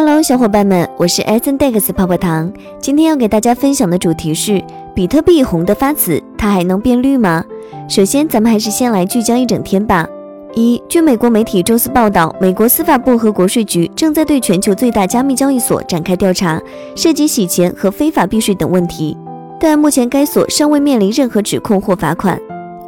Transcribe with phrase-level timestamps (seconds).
[0.00, 2.52] Hello，小伙伴们，我是 s n Dex 泡泡糖。
[2.78, 4.62] 今天要给大家分享的主题是：
[4.94, 7.44] 比特币红得发紫，它还能变绿吗？
[7.88, 10.06] 首先，咱们还是先来聚焦一整天吧。
[10.54, 16.62] 一，据美国媒体周四报道，美国司法部和国税局正在对全球最大加密交易所展开调查，
[16.94, 19.18] 涉及洗钱和非法避税等问题，
[19.58, 22.40] 但目前该所尚未面临任何指控或罚款。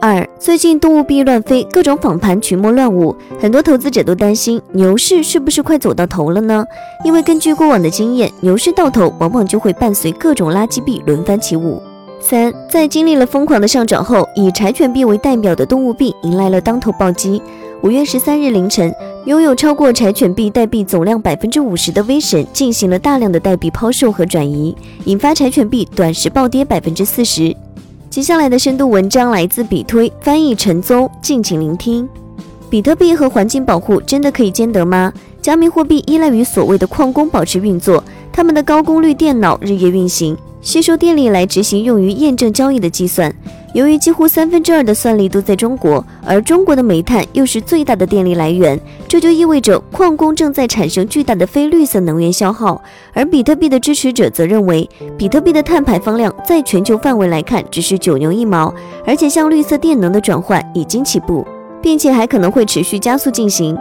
[0.03, 6.65] 二，最近动物币乱飞，各种仿盘群魔乱舞，很多投资者都担心牛市是不是快走到头了呢？
[7.05, 11.83] 因为根据过往的经验，牛市到头往往就会伴随各种垃圾币轮番起舞。
[12.19, 17.43] 三，在经历了疯狂的上涨后，以柴犬币为代表的动物币迎来了当头暴击。
[17.83, 18.91] 五月十三日凌晨，
[19.27, 27.55] 拥有超过柴犬币代币总量百分之五十的威神进行了大量的代币抛售和转移，引发柴犬币短时暴跌百分之四十。
[28.11, 32.09] 接下来的深度文章来自比推，翻译陈宗，敬请聆听。
[32.69, 35.13] 比特币和环境保护真的可以兼得吗？
[35.41, 40.37] 加密货币依赖于所谓的矿工保持运作，他们的高功率电脑日夜运行。
[40.61, 43.33] 吸收电力来执行用于验证交易的计算。
[43.75, 52.83] 由于几乎三分之二的算力都在中国，而中国的煤炭又是最大的电力来源，这就意味着矿工正在产生巨大的非绿色能源消耗。
[53.13, 61.47] 而比特币的支持者则认为，比特币的碳排放量在全球范围来看只是九牛一毛，而且向绿色电能的转换已经起步，
[61.83, 63.77] 并且还可能会持续加速进行。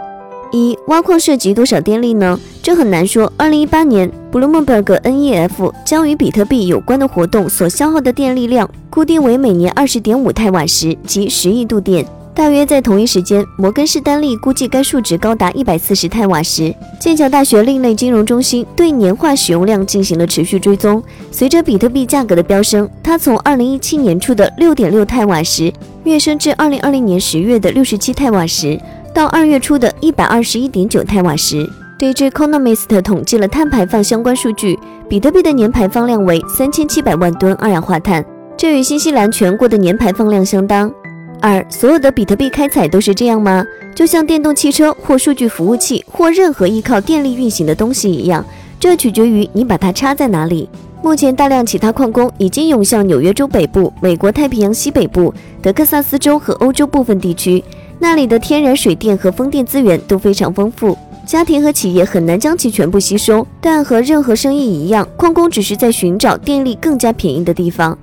[0.52, 2.38] 一挖矿涉及多少电力呢？
[2.62, 3.32] 这很难说。
[3.38, 12.04] 二零一八年，Bloomberg NEF 将与比特币有关的活动所消耗的电力量估定为每年二十点五太瓦时，即十亿度电。
[12.40, 16.74] 大约在同一时间，摩根士丹利估计该数值高达一百四十太瓦时。
[16.98, 21.02] 剑桥大学另类金融中心对年化使用量进行了持续追踪。
[21.30, 25.70] 随着比特币价格的飙升，它从二零一七年初的六点六太瓦时
[26.04, 28.80] 跃升至二零二零年十月的六十七太瓦时。
[29.14, 34.78] 到二月初的一百二十一点九太瓦时，DJ Economist 统计了碳排放相关数据，
[35.10, 38.24] 比特币的年排放量为三千七百万吨二氧化碳，
[38.56, 40.90] 这与新西兰全国的年排放量相当。
[41.40, 43.64] 二，所有的比特币开采都是这样吗？
[43.94, 48.44] 就像电动汽车或数据服务器或任何依靠电力运行的东西一样，
[48.78, 50.68] 这取决于你把它插在哪里。
[51.02, 57.64] 目前，大量其他矿工已经涌向纽约州北部、美国太平洋西北部、德克萨斯州和欧洲部分地区。
[57.98, 60.96] 那里的天然水电和风电资源都非常丰富，
[61.26, 63.46] 家庭和企业很难将其全部吸收。
[63.62, 67.96] 但和任何生意一样，矿工只是在寻找电力更加便宜的地方。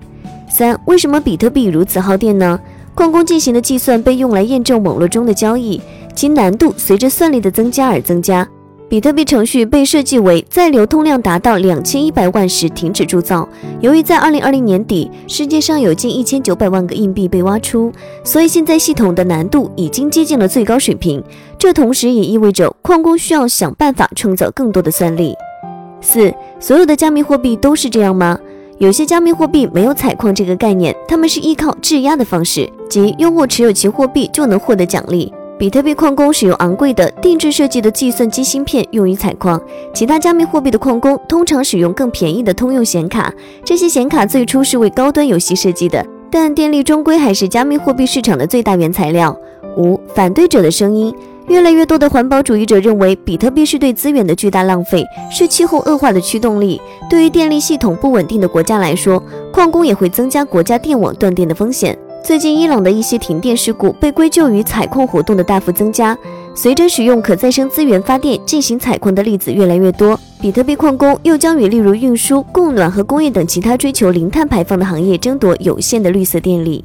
[0.50, 2.60] 三，为什么比特币如此耗电呢？
[2.98, 5.80] 矿工进行的计算被用来验证网络中的交易，
[6.16, 8.46] 其难度随着算力的增加而增加。
[8.90, 13.48] 比特币程序被设计为在流通量达到两千一百万时停止铸造。
[13.82, 17.92] 由于在二零二零年底，世界上有近一千九百万个硬币被挖出，
[18.24, 21.24] 所以现在系统的难度已经接近了最高水平。
[21.60, 25.36] 这同时也意味着矿工需要想办法创造更多的算力。
[26.02, 28.40] 四，所有的加密货币都是这样吗？
[28.80, 35.32] 有些加密货币没有采矿这个概念，他们是依靠质押的方式，即用户持有其货币就能获得奖励。
[35.60, 39.60] 比特币矿工使用昂贵的定制设计的计算机芯片用于采矿，
[39.94, 43.34] 其他加密货币的矿工通常使用更便宜的通用显卡。
[43.66, 49.36] 这些显卡最初是为高端游戏设计的，但电力终归还是加密货币市场的最大原材料。
[49.78, 51.14] 五、反对者的声音。
[51.48, 56.82] 越来越多的环保主义者认为，比特币是对资源的巨大浪费，是气候恶化的驱动力。
[57.10, 59.24] 对于电力系统不稳定的国家来说，
[59.54, 61.98] 矿工也会增加国家电网断电的风险。
[62.24, 66.18] 最近，伊朗的一些停电事故被归咎于采矿活动的大幅增加。
[66.54, 76.84] 随着使用可再生资源发电进行采矿的例子越来越多，比特币矿工又将与例如运输、供暖和工业等其他追求零碳排放的行业争夺有限的绿色电力。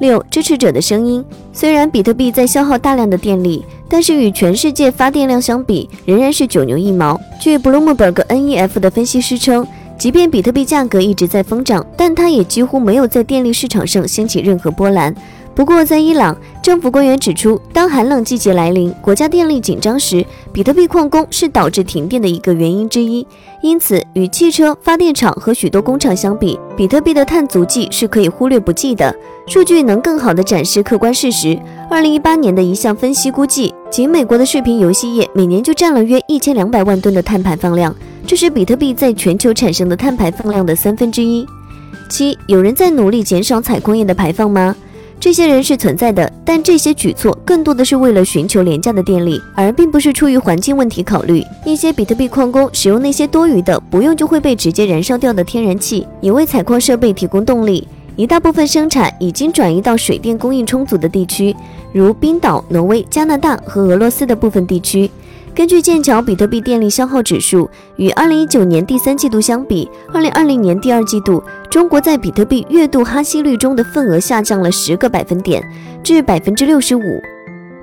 [0.00, 1.22] 六、支持者的声音。
[1.52, 7.20] 虽然比特币在消耗大量的电力，但是与全世界发电量相比，仍然是九牛一毛。
[7.38, 9.66] 据 Bloomberg NEF 的分析师称。
[9.98, 15.12] 即便比特币价格一直在疯涨，但它也几乎没有在电力市场上掀起任何波澜。
[15.56, 23.26] 不过，在伊朗，政府官员指出，当寒冷季节来临、国家电力紧张时，比特币矿工是导致停电的一个原因之一。
[23.60, 29.12] 因此，与汽车、发电厂和许多工厂相比，比特币的碳足迹是可以忽略不计的。
[29.48, 31.58] 数据能更好地展示客观事实。
[31.90, 37.92] 二零一八年的一项分析估计，仅美国的视频游戏业每年就占了约一千两百万吨的碳排放量。
[38.28, 41.46] 这是比特币在全球产生的碳排放量的三分之一。
[42.10, 44.76] 七，有人在努力减少采矿业的排放吗？
[45.18, 51.42] 这些人是存在的，但这些举措更多的是为了寻求廉价的电力，而并不是出于环境问题考虑。
[51.64, 57.88] 一些比特币矿工使用那些多余的、不用就会被直接燃烧掉的天然气，也为采矿设备提供动力。
[58.14, 61.56] 一大部分生产已经转移到水电供应充足的地区，
[61.94, 65.10] 如冰岛、挪威、加拿大和俄罗斯的部分地区。
[65.58, 75.60] 根据剑桥比特币电力消耗指数，与2019年第三季度相比，2020年第二季度，中国在比特币月度哈希率中的份额下降了十个百分点，
[76.00, 77.02] 至百分之六十五。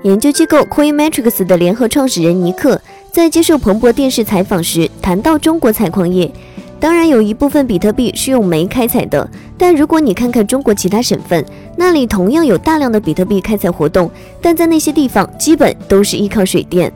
[0.04, 2.80] 研究机构 Coinmetrics 的联合创始人尼克
[3.12, 6.32] 在接受彭博电视采访时谈到中国采矿业，
[6.80, 11.44] 当然有一部分比特币是用煤开采的，但如果你看看中国其他省份，
[11.76, 16.90] 那里同样有大量的比特币开采活动，但在那些地方基本都是依靠水电。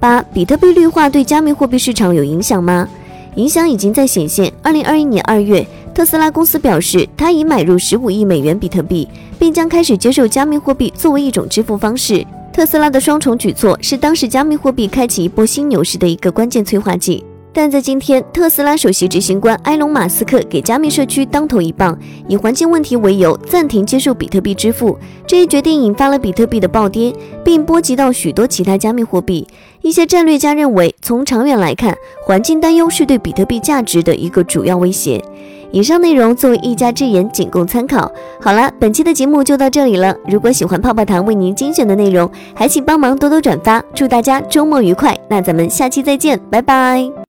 [0.00, 2.88] 八，比特币绿化对加密货币市场有影响吗？
[3.34, 4.50] 影响已经在显现。
[4.62, 5.64] 二零二一年二月，
[5.94, 9.06] 特斯拉公司表示，它已买入十五亿美元比特币，
[9.38, 12.26] 并将开始接受加密货币作为一种支付方式。
[12.50, 17.22] 特斯拉的双重举措是当时加密货币开启一波新牛市的一个关键催化剂。
[17.52, 21.98] 但在今天，特斯拉首席执行官埃隆·马斯克给加密社区当头一棒，
[22.28, 24.96] 以环境问题为由暂停接受比特币支付。
[25.26, 27.12] 这一决定引发了比特币的暴跌，
[27.44, 29.44] 并波及到许多其他加密货币。
[29.82, 35.22] 一些战略家认为，从长远来看，环境担忧是对比特币价值的一个主要威胁。
[35.72, 38.10] 以上内容作为一家之言，仅供参考。
[38.40, 40.14] 好了，本期的节目就到这里了。
[40.26, 43.82] 如果喜欢泡泡糖为您精选的内容，还请帮忙多多转发。
[43.94, 45.16] 祝大家周末愉快！
[45.28, 47.20] 那咱们下期再见，拜拜。